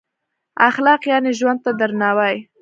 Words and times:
اخلاق 0.69 1.01
یعنې 1.11 1.31
ژوند 1.39 1.59
ته 1.65 1.71
درناوی. 1.79 2.35